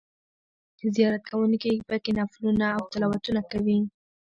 زیارت 0.95 1.23
کوونکي 1.31 1.71
په 1.89 1.95
کې 2.03 2.11
نفلونه 2.19 2.65
او 2.77 2.83
تلاوتونه 2.93 3.41
کوي. 3.51 3.79